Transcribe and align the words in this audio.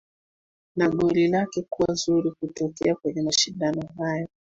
Na 0.75 0.87
goli 0.89 1.27
lake 1.27 1.61
kuwa 1.69 1.93
zuri 1.93 2.31
kutokea 2.31 2.95
kwenye 2.95 3.21
mashindano 3.21 3.81
hayo 3.97 4.27